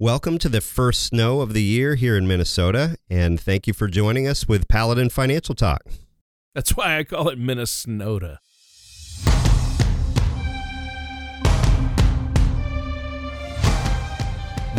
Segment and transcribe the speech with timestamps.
[0.00, 3.88] Welcome to the first snow of the year here in Minnesota, and thank you for
[3.88, 5.82] joining us with Paladin Financial Talk.
[6.54, 8.38] That's why I call it Minnesota.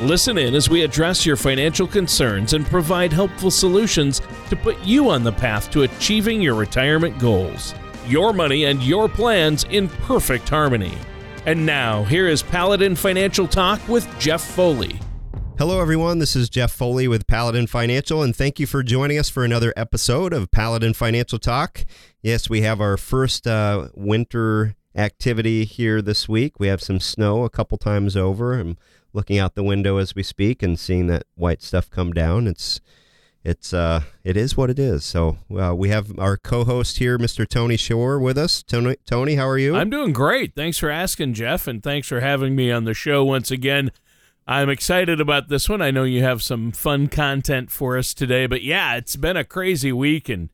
[0.00, 5.10] Listen in as we address your financial concerns and provide helpful solutions to put you
[5.10, 7.74] on the path to achieving your retirement goals.
[8.06, 10.96] Your money and your plans in perfect harmony.
[11.46, 14.98] And now, here is Paladin Financial Talk with Jeff Foley.
[15.58, 16.18] Hello, everyone.
[16.18, 19.72] This is Jeff Foley with Paladin Financial, and thank you for joining us for another
[19.76, 21.84] episode of Paladin Financial Talk.
[22.22, 26.58] Yes, we have our first uh, winter activity here this week.
[26.58, 28.58] We have some snow a couple times over.
[28.58, 28.76] I'm
[29.12, 32.46] looking out the window as we speak and seeing that white stuff come down.
[32.46, 32.80] It's
[33.44, 35.04] it's uh it is what it is.
[35.04, 37.46] So uh, we have our co-host here, Mr.
[37.46, 38.62] Tony Shore, with us.
[38.62, 39.74] Tony, Tony, how are you?
[39.74, 40.54] I'm doing great.
[40.54, 43.90] Thanks for asking, Jeff, and thanks for having me on the show once again.
[44.46, 45.80] I'm excited about this one.
[45.80, 49.44] I know you have some fun content for us today, but yeah, it's been a
[49.44, 50.50] crazy week and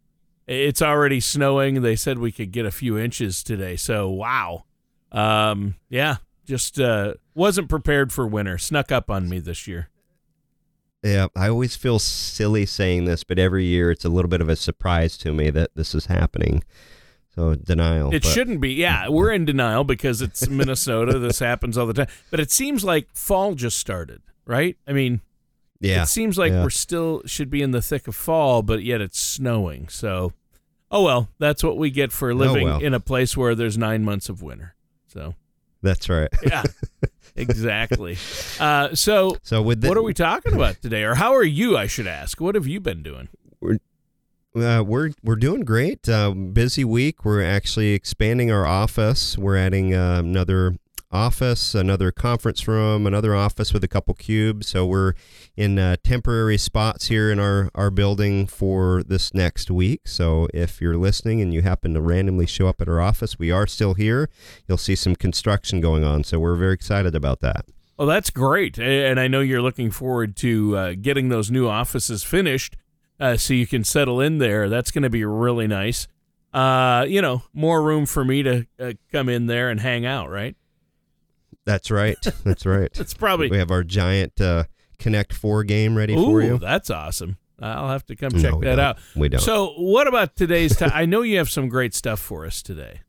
[0.46, 1.80] it's already snowing.
[1.82, 3.76] They said we could get a few inches today.
[3.76, 4.64] So, wow.
[5.10, 6.16] Um, yeah,
[6.48, 8.58] just uh, wasn't prepared for winter.
[8.58, 9.90] Snuck up on me this year.
[11.02, 14.48] Yeah, I always feel silly saying this, but every year it's a little bit of
[14.48, 16.64] a surprise to me that this is happening.
[17.34, 18.12] So denial.
[18.12, 18.72] It but- shouldn't be.
[18.72, 21.18] Yeah, we're in denial because it's Minnesota.
[21.20, 22.08] this happens all the time.
[22.30, 24.76] But it seems like fall just started, right?
[24.88, 25.20] I mean,
[25.78, 26.02] Yeah.
[26.02, 26.64] it seems like yeah.
[26.64, 29.88] we're still should be in the thick of fall, but yet it's snowing.
[29.88, 30.32] So,
[30.90, 32.80] oh well, that's what we get for living well.
[32.80, 34.74] in a place where there's nine months of winter.
[35.06, 35.34] So,
[35.82, 36.28] That's right.
[36.44, 36.64] yeah,
[37.36, 38.16] exactly.
[38.58, 41.76] Uh, so, So with the, what are we talking about today, or how are you?
[41.76, 42.40] I should ask.
[42.40, 43.28] What have you been doing?
[43.60, 43.78] We're
[44.56, 46.08] Uh, we're we're doing great.
[46.08, 47.24] Uh, busy week.
[47.24, 49.38] We're actually expanding our office.
[49.38, 50.74] We're adding uh, another
[51.10, 54.68] office, another conference room, another office with a couple cubes.
[54.68, 55.14] So we're
[55.56, 60.06] in uh, temporary spots here in our our building for this next week.
[60.06, 63.50] So if you're listening and you happen to randomly show up at our office, we
[63.50, 64.28] are still here.
[64.66, 66.24] You'll see some construction going on.
[66.24, 67.66] So we're very excited about that.
[67.98, 72.22] Well, that's great, and I know you're looking forward to uh, getting those new offices
[72.22, 72.76] finished,
[73.18, 74.68] uh, so you can settle in there.
[74.68, 76.06] That's going to be really nice.
[76.54, 80.30] Uh, you know, more room for me to uh, come in there and hang out.
[80.30, 80.54] Right?
[81.68, 82.16] That's right.
[82.44, 82.90] That's right.
[82.94, 83.50] That's probably.
[83.50, 84.64] we have our giant uh,
[84.98, 86.56] Connect Four game ready Ooh, for you.
[86.56, 87.36] that's awesome.
[87.60, 88.80] I'll have to come check we that don't.
[88.80, 88.98] out.
[89.14, 89.40] We don't.
[89.42, 90.92] So, what about today's time?
[90.94, 93.00] I know you have some great stuff for us today.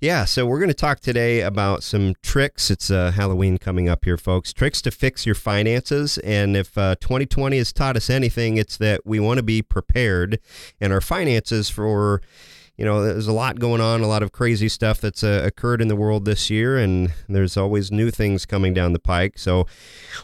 [0.00, 2.72] Yeah, so we're going to talk today about some tricks.
[2.72, 4.52] It's uh, Halloween coming up here, folks.
[4.52, 6.18] Tricks to fix your finances.
[6.18, 10.40] And if uh, 2020 has taught us anything, it's that we want to be prepared
[10.80, 12.20] and our finances for.
[12.76, 15.82] You know, there's a lot going on, a lot of crazy stuff that's uh, occurred
[15.82, 19.38] in the world this year, and there's always new things coming down the pike.
[19.38, 19.66] So,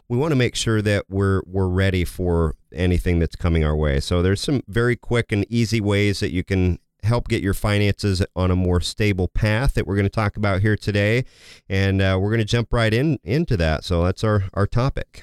[0.09, 4.01] we want to make sure that we're we're ready for anything that's coming our way.
[4.01, 8.25] So, there's some very quick and easy ways that you can help get your finances
[8.35, 11.25] on a more stable path that we're going to talk about here today,
[11.69, 13.85] and uh, we're going to jump right in into that.
[13.85, 15.23] So that's our our topic.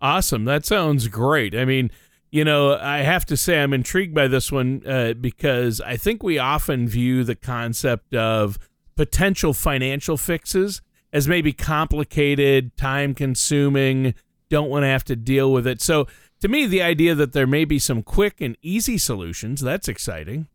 [0.00, 0.44] Awesome.
[0.44, 1.54] That sounds great.
[1.54, 1.90] I mean,
[2.34, 6.24] you know, I have to say I'm intrigued by this one uh, because I think
[6.24, 8.58] we often view the concept of
[8.96, 14.14] potential financial fixes as maybe complicated, time consuming,
[14.48, 15.80] don't want to have to deal with it.
[15.80, 16.08] So,
[16.40, 20.48] to me, the idea that there may be some quick and easy solutions, that's exciting.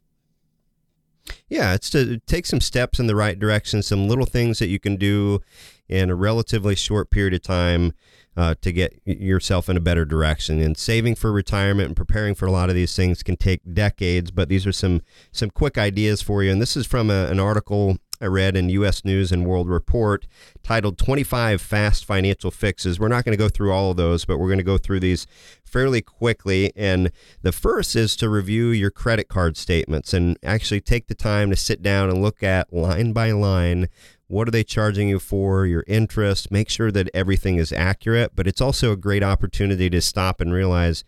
[1.48, 4.82] Yeah, it's to take some steps in the right direction, some little things that you
[4.82, 5.40] can do
[5.88, 7.94] in a relatively short period of time
[8.40, 10.62] uh, to get yourself in a better direction.
[10.62, 14.32] And saving for retirement and preparing for a lot of these things can take decades,
[14.32, 15.02] but these are some
[15.34, 16.50] some quick ideas for you.
[16.50, 19.04] And this is from a, an article I read in U.S.
[19.04, 20.26] News and World Report
[20.64, 22.98] titled 25 Fast Financial Fixes.
[22.98, 25.02] We're not going to go through all of those, but we're going to go through
[25.02, 25.28] these
[25.66, 26.72] fairly quickly.
[26.78, 31.50] And the first is to review your credit card statements and actually take the time
[31.50, 33.90] to sit down and look at line by line
[34.30, 38.48] what are they charging you for your interest make sure that everything is accurate but
[38.48, 41.04] it's also a great opportunity to stop and realize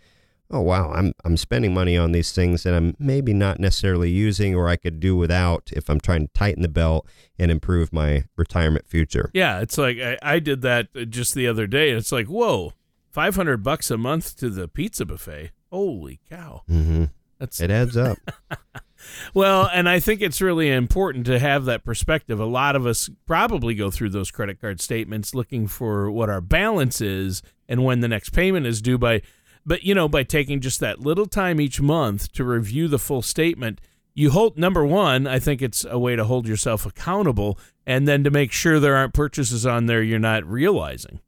[0.50, 4.54] oh wow i'm i'm spending money on these things that i'm maybe not necessarily using
[4.54, 7.08] or i could do without if i'm trying to tighten the belt
[7.40, 11.68] and improve my retirement future Yeah, it's like I, I did that just the other
[11.68, 11.92] day.
[11.92, 12.74] It's like, whoa,
[13.10, 15.52] 500 bucks a month to the pizza buffet.
[15.72, 16.62] Holy cow.
[16.70, 17.06] mm-hmm.
[17.40, 18.20] That's it adds up
[19.34, 22.40] well, and I think it's really important to have that perspective.
[22.40, 26.42] A lot of us probably go through those credit card statements looking for what our
[26.42, 29.22] balance is and when the next payment is due by
[29.64, 33.22] but you know by taking just that little time each month to review the full
[33.22, 33.80] statement
[34.16, 38.24] you hold number one i think it's a way to hold yourself accountable and then
[38.24, 41.20] to make sure there aren't purchases on there you're not realizing.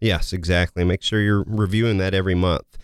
[0.00, 0.84] Yes exactly.
[0.84, 2.78] Make sure you're reviewing that every month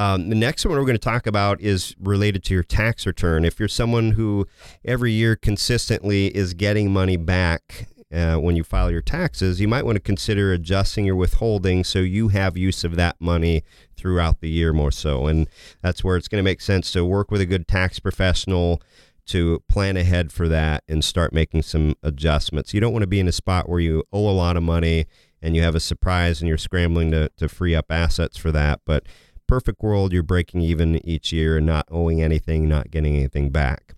[0.00, 3.44] um, the next one we're going to talk about is related to your tax return.
[3.44, 4.46] If you're someone who
[4.82, 9.84] every year consistently is getting money back uh, when you file your taxes, you might
[9.84, 13.62] want to consider adjusting your withholding so you have use of that money
[13.94, 15.26] throughout the year more so.
[15.26, 15.46] And
[15.82, 18.80] that's where it's going to make sense to work with a good tax professional
[19.26, 22.72] to plan ahead for that and start making some adjustments.
[22.72, 25.04] You don't want to be in a spot where you owe a lot of money
[25.42, 28.80] and you have a surprise and you're scrambling to, to free up assets for that.
[28.86, 29.04] But
[29.50, 33.94] perfect world, you're breaking even each year and not owing anything, not getting anything back.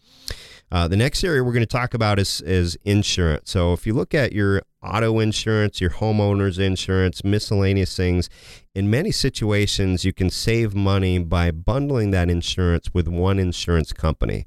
[0.71, 3.51] Uh, the next area we're going to talk about is, is insurance.
[3.51, 8.31] So if you look at your auto insurance, your homeowner's insurance, miscellaneous things,
[8.75, 14.47] in many situations you can save money by bundling that insurance with one insurance company.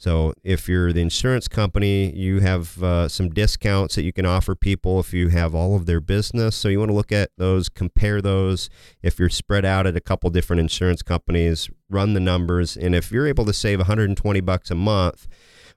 [0.00, 4.54] So if you're the insurance company, you have uh, some discounts that you can offer
[4.54, 6.56] people if you have all of their business.
[6.56, 8.70] So you want to look at those, compare those.
[9.02, 13.12] If you're spread out at a couple different insurance companies, run the numbers, and if
[13.12, 15.28] you're able to save 120 bucks a month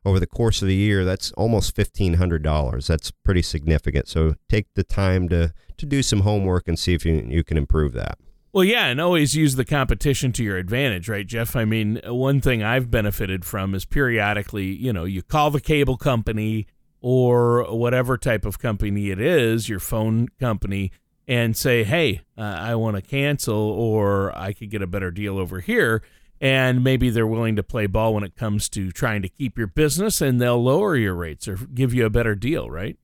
[0.05, 2.87] over the course of the year, that's almost $1,500.
[2.87, 4.07] That's pretty significant.
[4.07, 7.57] So take the time to to do some homework and see if you you can
[7.57, 8.17] improve that.
[8.53, 11.55] Well, yeah, and always use the competition to your advantage, right, Jeff?
[11.55, 15.97] I mean, one thing I've benefited from is periodically, you know, you call the cable
[15.97, 16.67] company
[17.01, 20.91] or whatever type of company it is, your phone company,
[21.27, 25.39] and say, hey, uh, I want to cancel or I could get a better deal
[25.39, 26.03] over here.
[26.39, 29.67] And maybe they're willing to play ball when it comes to trying to keep your
[29.67, 32.97] business and they'll lower your rates or give you a better deal, right?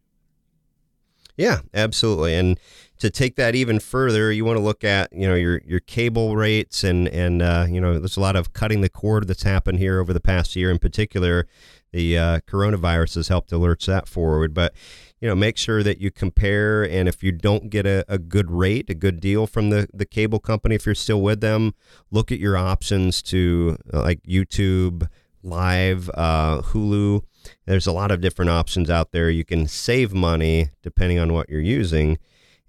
[1.38, 2.36] Yeah, absolutely.
[2.36, 2.60] And
[3.00, 6.36] to take that even further, you want to look at you know your your cable
[6.36, 9.80] rates and and uh, you know there's a lot of cutting the cord that's happened
[9.80, 10.69] here over the past year.
[10.69, 11.48] In particular,
[11.92, 14.74] the uh, coronavirus has helped alert that forward, but
[15.19, 18.50] you know make sure that you compare and if you don't get a, a good
[18.50, 21.74] rate a good deal from the, the cable company if you're still with them
[22.10, 25.10] look at your options to uh, like youtube
[25.44, 27.24] live uh, hulu.
[27.66, 29.30] There's a lot of different options out there.
[29.30, 32.18] You can save money depending on what you're using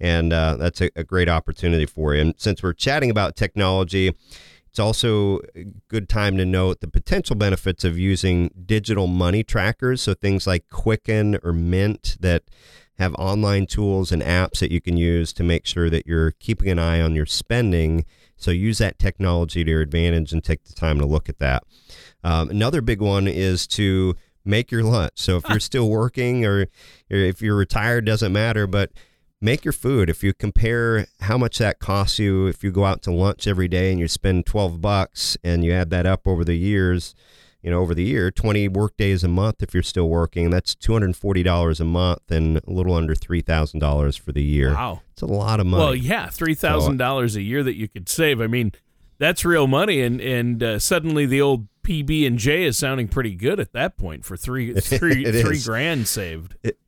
[0.00, 2.22] and uh, that's a, a, great opportunity for you.
[2.22, 4.14] And since we're chatting about technology,
[4.70, 10.00] it's also a good time to note the potential benefits of using digital money trackers.
[10.00, 12.44] So things like Quicken or Mint that
[12.98, 16.68] have online tools and apps that you can use to make sure that you're keeping
[16.68, 18.04] an eye on your spending.
[18.36, 21.64] So use that technology to your advantage and take the time to look at that.
[22.22, 24.14] Um, another big one is to
[24.44, 25.14] make your lunch.
[25.16, 26.66] So if you're still working or
[27.08, 28.92] if you're retired, doesn't matter, but
[29.40, 30.10] make your food.
[30.10, 33.68] If you compare how much that costs you, if you go out to lunch every
[33.68, 37.14] day and you spend 12 bucks and you add that up over the years,
[37.62, 40.74] you know, over the year, 20 work days a month if you're still working, that's
[40.74, 44.74] $240 a month and a little under $3,000 for the year.
[44.74, 45.02] Wow.
[45.12, 45.82] It's a lot of money.
[45.82, 48.40] Well, yeah, $3,000 a year that you could save.
[48.40, 48.72] I mean,
[49.18, 53.34] that's real money and and uh, suddenly the old PB and J is sounding pretty
[53.34, 56.56] good at that point for three three three grand saved.
[56.62, 56.78] It,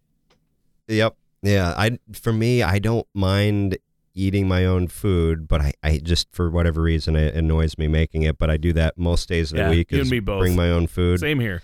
[0.88, 1.14] yep.
[1.42, 3.78] Yeah, I for me, I don't mind
[4.14, 8.22] eating my own food, but I, I just for whatever reason it annoys me making
[8.22, 8.38] it.
[8.38, 9.90] But I do that most days of yeah, the week.
[9.90, 10.40] You is and me both.
[10.40, 11.20] Bring my own food.
[11.20, 11.62] Same here.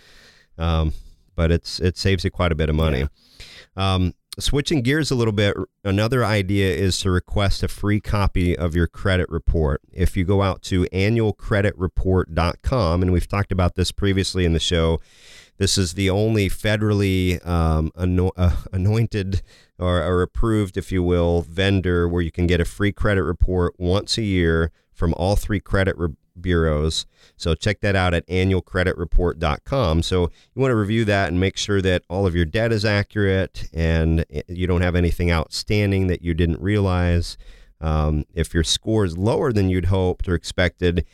[0.57, 0.93] Um,
[1.37, 3.07] but it's it saves you quite a bit of money.
[3.77, 3.95] Yeah.
[3.95, 8.75] Um, switching gears a little bit, another idea is to request a free copy of
[8.75, 9.81] your credit report.
[9.93, 15.01] If you go out to annualcreditreport.com, and we've talked about this previously in the show,
[15.59, 19.43] this is the only federally um, uh, anointed
[19.79, 23.75] or, or, approved, if you will, vendor where you can get a free credit report
[23.79, 27.07] once a year from all three credit re- bureaus.
[27.37, 30.03] So check that out at annualcreditreport.com.
[30.03, 30.23] So
[30.55, 33.69] you want to review that and make sure that all of your debt is accurate
[33.73, 37.37] and eh, you don't have anything outstanding that you didn't realize.
[37.81, 41.05] Um, if your score is lower than you'd hoped or expected,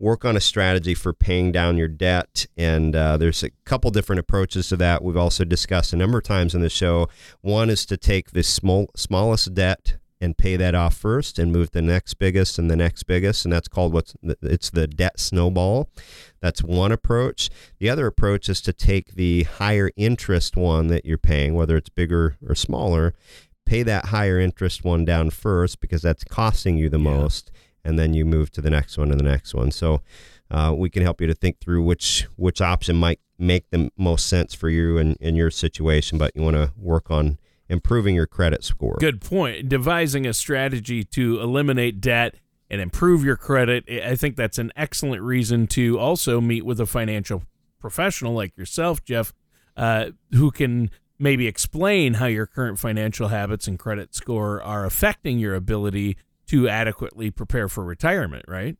[0.00, 2.46] work on a strategy for paying down your debt.
[2.56, 5.04] And uh, there's a couple different approaches to that.
[5.04, 7.08] We've also discussed a number of times in the show.
[7.42, 11.70] One is to take the small, smallest debt and pay that off first and move
[11.70, 15.88] the next biggest and the next biggest and that's called what's it's the debt snowball
[16.40, 21.16] that's one approach the other approach is to take the higher interest one that you're
[21.16, 23.14] paying whether it's bigger or smaller
[23.64, 27.04] pay that higher interest one down first because that's costing you the yeah.
[27.04, 27.50] most
[27.84, 29.70] and then you move to the next one and the next one.
[29.70, 30.02] So
[30.50, 34.28] uh, we can help you to think through which which option might make the most
[34.28, 36.18] sense for you and in your situation.
[36.18, 38.96] But you want to work on improving your credit score.
[38.98, 39.68] Good point.
[39.68, 42.34] Devising a strategy to eliminate debt
[42.68, 43.84] and improve your credit.
[43.88, 47.44] I think that's an excellent reason to also meet with a financial
[47.80, 49.32] professional like yourself, Jeff,
[49.76, 55.38] uh, who can maybe explain how your current financial habits and credit score are affecting
[55.38, 56.16] your ability
[56.50, 58.76] to adequately prepare for retirement, right?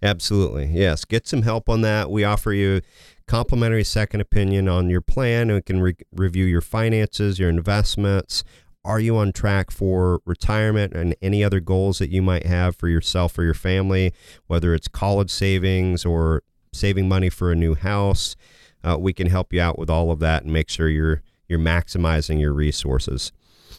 [0.00, 0.66] Absolutely.
[0.66, 1.04] Yes.
[1.04, 2.12] Get some help on that.
[2.12, 2.80] We offer you
[3.26, 5.52] complimentary second opinion on your plan.
[5.52, 8.44] We can re- review your finances, your investments.
[8.84, 12.86] Are you on track for retirement and any other goals that you might have for
[12.88, 14.14] yourself or your family,
[14.46, 18.36] whether it's college savings or saving money for a new house?
[18.84, 21.58] Uh, we can help you out with all of that and make sure you're you're
[21.58, 23.32] maximizing your resources.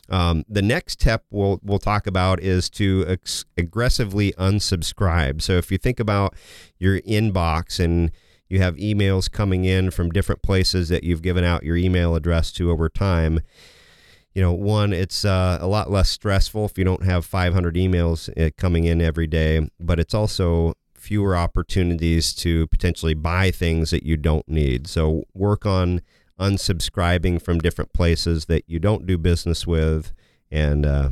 [0.10, 5.42] Um, the next step we'll we'll talk about is to ex- aggressively unsubscribe.
[5.42, 6.36] So if you think about
[6.78, 8.12] your inbox and
[8.50, 12.52] you have emails coming in from different places that you've given out your email address
[12.54, 13.42] to over time,
[14.34, 18.30] you know, one, it's uh, a lot less stressful if you don't have 500 emails
[18.40, 24.04] uh, coming in every day, but it's also fewer opportunities to potentially buy things that
[24.04, 24.88] you don't need.
[24.88, 26.02] So work on
[26.40, 30.14] unsubscribing from different places that you don't do business with
[30.52, 31.10] and uh,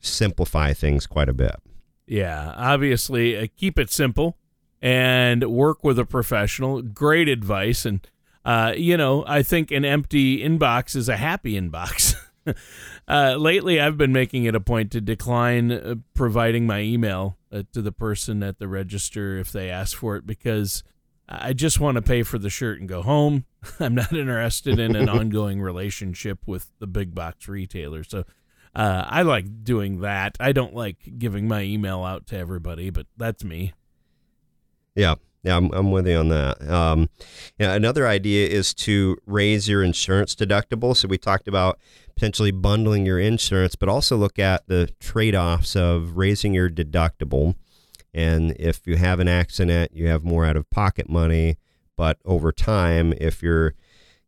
[0.00, 1.56] simplify things quite a bit.
[2.06, 4.38] Yeah, obviously, uh, keep it simple
[4.80, 6.82] and work with a professional.
[6.82, 7.84] Great advice.
[7.84, 8.06] And,
[8.44, 12.14] uh, you know, I think an empty inbox is a happy inbox.
[13.08, 17.62] uh, lately, I've been making it a point to decline uh, providing my email uh,
[17.72, 20.84] to the person at the register if they ask for it because
[21.28, 23.44] I just want to pay for the shirt and go home.
[23.80, 28.04] I'm not interested in an ongoing relationship with the big box retailer.
[28.04, 28.24] So
[28.74, 30.36] uh, I like doing that.
[30.38, 33.72] I don't like giving my email out to everybody, but that's me.
[34.94, 35.16] Yeah.
[35.42, 36.68] Yeah, I'm, I'm with you on that.
[36.68, 37.08] Um,
[37.56, 40.96] yeah, another idea is to raise your insurance deductible.
[40.96, 41.78] So we talked about
[42.16, 47.54] potentially bundling your insurance, but also look at the trade offs of raising your deductible.
[48.16, 51.58] And if you have an accident, you have more out of pocket money.
[51.98, 53.74] But over time, if you're,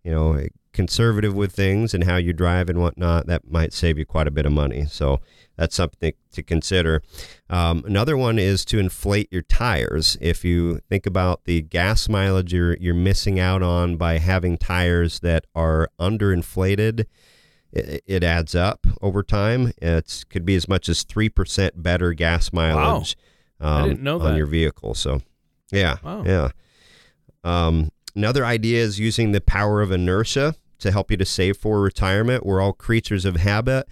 [0.04, 4.04] you know, conservative with things and how you drive and whatnot, that might save you
[4.04, 4.85] quite a bit of money.
[4.85, 5.21] So
[5.57, 7.02] that's something to consider.
[7.49, 10.18] Um, another one is to inflate your tires.
[10.21, 15.21] If you think about the gas mileage you're you're missing out on by having tires
[15.21, 17.07] that are underinflated,
[17.73, 19.73] it, it adds up over time.
[19.80, 23.16] It could be as much as three percent better gas mileage.
[23.16, 23.25] Wow
[23.60, 24.94] um, I didn't know on your vehicle.
[24.94, 25.22] So,
[25.70, 26.24] yeah, wow.
[26.24, 26.50] yeah.
[27.44, 31.80] Um, another idea is using the power of inertia to help you to save for
[31.80, 32.46] retirement.
[32.46, 33.88] We're all creatures of habit.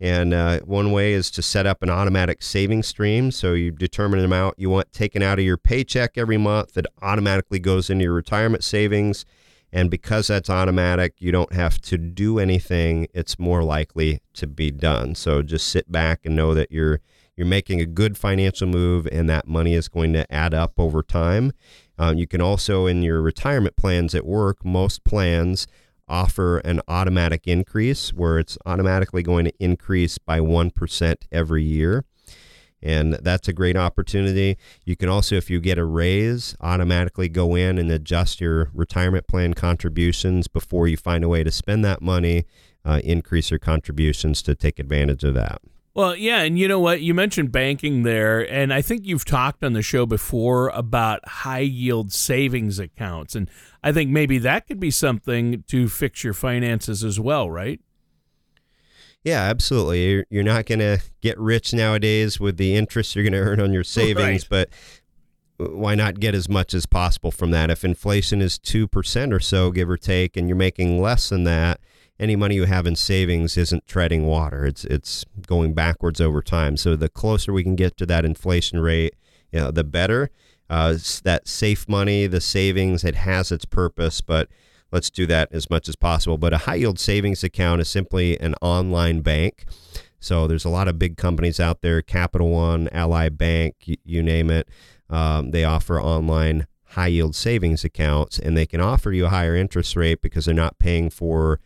[0.00, 3.32] And uh, one way is to set up an automatic saving stream.
[3.32, 6.86] So you determine an amount you want taken out of your paycheck every month that
[7.02, 9.24] automatically goes into your retirement savings.
[9.72, 13.08] And because that's automatic, you don't have to do anything.
[13.12, 15.14] It's more likely to be done.
[15.14, 17.00] So just sit back and know that you're
[17.38, 21.04] you're making a good financial move, and that money is going to add up over
[21.04, 21.52] time.
[21.96, 25.68] Um, you can also, in your retirement plans at work, most plans
[26.08, 32.04] offer an automatic increase where it's automatically going to increase by 1% every year.
[32.82, 34.56] And that's a great opportunity.
[34.84, 39.28] You can also, if you get a raise, automatically go in and adjust your retirement
[39.28, 42.46] plan contributions before you find a way to spend that money,
[42.84, 45.60] uh, increase your contributions to take advantage of that.
[45.98, 47.00] Well, yeah, and you know what?
[47.00, 51.58] You mentioned banking there, and I think you've talked on the show before about high
[51.58, 53.50] yield savings accounts, and
[53.82, 57.80] I think maybe that could be something to fix your finances as well, right?
[59.24, 60.24] Yeah, absolutely.
[60.30, 63.72] You're, not going to get rich nowadays with the interest you're going to earn on
[63.72, 64.68] your savings, right.
[65.58, 67.70] but why not get as much as possible from that?
[67.70, 71.80] If inflation is 2% or so, give or take, and you're making less than that,
[72.20, 74.66] any money you have in savings isn't treading water.
[74.66, 76.76] It's it's going backwards over time.
[76.76, 79.14] So the closer we can get to that inflation rate,
[79.52, 80.30] you know, the better.
[80.70, 84.50] Uh, that safe money, the savings, it has its purpose, but
[84.92, 86.36] let's do that as much as possible.
[86.36, 89.64] But a high yield savings account is simply an online bank.
[90.20, 94.22] So there's a lot of big companies out there, Capital One, Ally Bank, you, you
[94.22, 94.68] name it.
[95.08, 99.54] Um, they offer online high yield savings accounts, and they can offer you a higher
[99.54, 101.60] interest rate because they're not paying for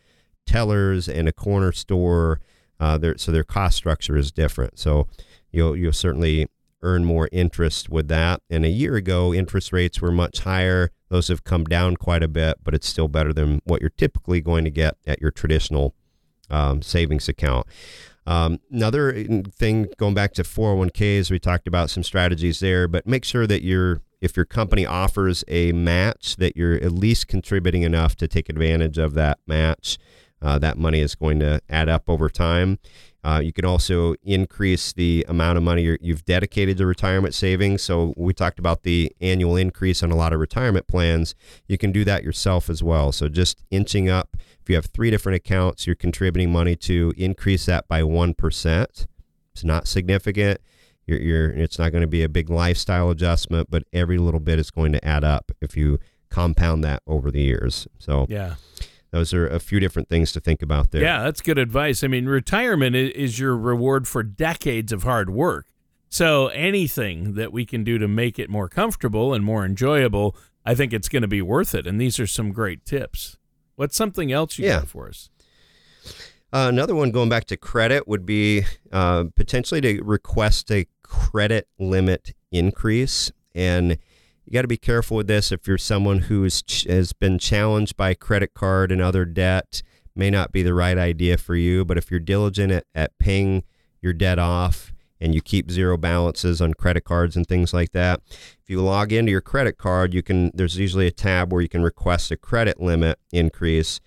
[0.46, 2.40] tellers and a corner store.
[2.80, 4.78] Uh, so their cost structure is different.
[4.78, 5.06] So
[5.50, 6.48] you'll you'll certainly
[6.82, 8.40] earn more interest with that.
[8.50, 10.90] And a year ago, interest rates were much higher.
[11.08, 14.40] Those have come down quite a bit, but it's still better than what you're typically
[14.40, 15.94] going to get at your traditional
[16.50, 17.66] um, savings account.
[18.26, 23.24] Um, another thing, going back to 401ks, we talked about some strategies there, but make
[23.24, 28.14] sure that you're if your company offers a match that you're at least contributing enough
[28.14, 29.98] to take advantage of that match,
[30.42, 32.78] uh, that money is going to add up over time.
[33.24, 37.80] Uh, you can also increase the amount of money you have dedicated to retirement savings.
[37.80, 41.36] So we talked about the annual increase on a lot of retirement plans.
[41.68, 43.12] You can do that yourself as well.
[43.12, 44.36] So just inching up.
[44.60, 49.06] If you have three different accounts, you're contributing money to increase that by one percent.
[49.52, 50.60] It's not significant.
[51.06, 54.58] You're, you're, it's not going to be a big lifestyle adjustment, but every little bit
[54.58, 55.98] is going to add up if you
[56.30, 57.86] compound that over the years.
[57.98, 58.54] So yeah
[59.12, 61.02] those are a few different things to think about there.
[61.02, 62.02] Yeah, that's good advice.
[62.02, 65.66] I mean, retirement is your reward for decades of hard work.
[66.08, 70.74] So anything that we can do to make it more comfortable and more enjoyable, I
[70.74, 71.86] think it's going to be worth it.
[71.86, 73.36] And these are some great tips.
[73.76, 74.80] What's something else you yeah.
[74.80, 75.28] got for us?
[76.52, 81.68] Uh, another one going back to credit would be uh, potentially to request a credit
[81.78, 83.30] limit increase.
[83.54, 83.98] And
[84.44, 87.96] you got to be careful with this if you're someone who ch- has been challenged
[87.96, 89.82] by credit card and other debt
[90.14, 93.62] may not be the right idea for you but if you're diligent at, at paying
[94.00, 98.20] your debt off and you keep zero balances on credit cards and things like that
[98.28, 101.68] if you log into your credit card you can there's usually a tab where you
[101.68, 104.00] can request a credit limit increase.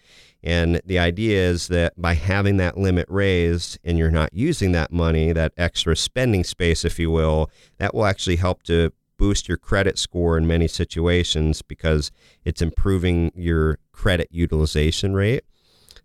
[0.44, 4.92] And the idea is that by having that limit raised and you're not using that
[4.92, 7.50] money, that extra spending space, if you will,
[7.80, 12.12] that will actually help to boost your credit score in many situations because
[12.44, 15.44] it's improving your credit utilization rate.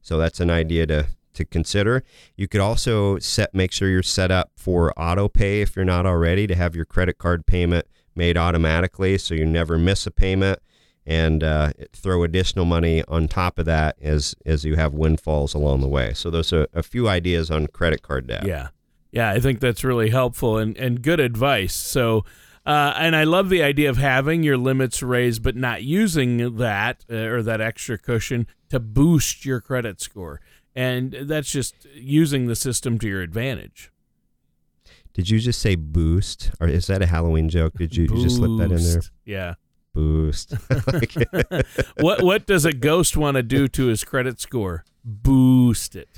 [0.02, 2.02] So that's an idea to to consider.
[2.37, 6.05] You could also set make sure you're set up for auto pay if you're not
[6.05, 10.59] already to have your credit card payment made automatically so you never miss a payment
[11.07, 15.81] and uh, throw additional money on top of that as as you have windfalls along
[15.81, 16.12] the way.
[16.14, 18.45] So those are a few ideas on credit card debt.
[18.45, 18.69] Yeah.
[19.12, 21.75] Yeah, I think that's really helpful and, and good advice.
[21.75, 22.25] So
[22.67, 27.05] uh, and I love the idea of having your limits raised, but not using that
[27.11, 30.40] uh, or that extra cushion to boost your credit score.
[30.75, 33.91] And that's just using the system to your advantage.
[35.15, 36.50] Did you just say boost?
[36.61, 37.75] Or is that a Halloween joke?
[37.75, 39.02] Did you, you just slip that in there?
[39.25, 39.54] Yeah.
[39.93, 40.54] Boost.
[42.00, 44.84] what what does a ghost want to do to his credit score?
[45.04, 46.08] Boost it.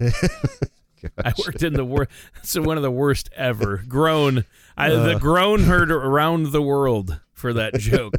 [0.00, 2.10] I worked in the worst.
[2.36, 3.82] It's one of the worst ever.
[3.88, 4.44] Groan.
[4.78, 5.04] I, uh.
[5.12, 8.14] The groan heard around the world for that joke.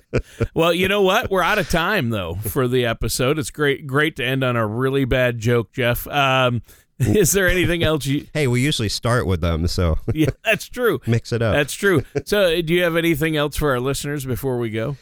[0.54, 1.32] well, you know what?
[1.32, 3.40] We're out of time though for the episode.
[3.40, 6.06] It's great, great to end on a really bad joke, Jeff.
[6.08, 6.62] Um,
[7.00, 8.28] is there anything else you?
[8.34, 11.00] Hey, we usually start with them, so yeah, that's true.
[11.08, 11.54] Mix it up.
[11.54, 12.04] That's true.
[12.26, 14.98] So, do you have anything else for our listeners before we go?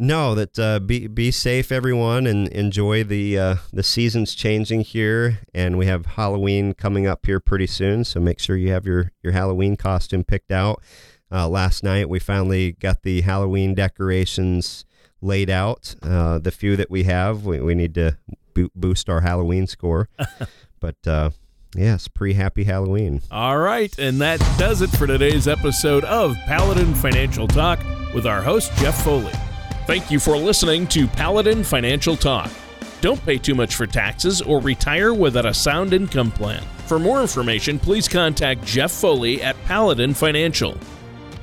[0.00, 5.40] No, that uh, be be safe, everyone, and enjoy the uh, the seasons changing here,
[5.52, 8.04] and we have Halloween coming up here pretty soon.
[8.04, 10.82] So make sure you have your your Halloween costume picked out.
[11.30, 14.86] Uh, last night we finally got the Halloween decorations
[15.20, 15.94] laid out.
[16.02, 18.16] Uh, the few that we have, we, we need to
[18.54, 20.08] bo- boost our Halloween score.
[20.80, 21.30] but uh,
[21.76, 23.20] Yes, pre happy Halloween.
[23.30, 27.78] All right, and that does it for today's episode of Paladin Financial Talk
[28.12, 29.30] with our host, Jeff Foley.
[29.90, 32.48] Thank you for listening to Paladin Financial Talk.
[33.00, 36.62] Don't pay too much for taxes or retire without a sound income plan.
[36.86, 40.78] For more information, please contact Jeff Foley at Paladin Financial.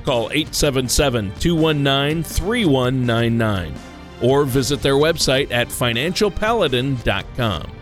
[0.02, 3.74] Call 877 219 3199
[4.22, 7.77] or visit their website at financialpaladin.com.